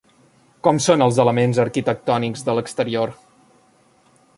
[0.67, 3.15] Com són els elements arquitectònics de l'exterior?